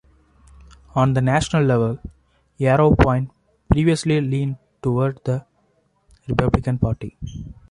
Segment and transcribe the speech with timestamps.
[0.95, 1.99] On the national level,
[2.57, 3.29] Yarrow Point
[3.69, 5.45] previously leaned toward the
[6.27, 7.19] Republican Party.